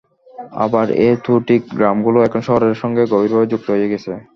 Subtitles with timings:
[0.57, 4.11] আবার এ-ও তো ঠিক, গ্রামগুলো এখন শহরের সঙ্গে গভীরভাবে যুক্ত হয়ে গেছে।